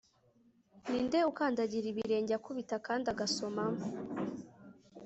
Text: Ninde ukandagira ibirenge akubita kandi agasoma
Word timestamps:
Ninde 0.89 1.19
ukandagira 1.31 1.85
ibirenge 1.93 2.31
akubita 2.35 2.75
kandi 2.87 3.05
agasoma 3.13 3.65